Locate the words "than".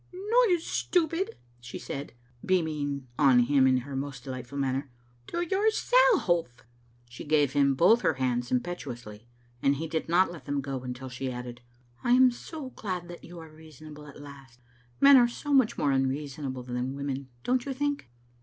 16.63-16.95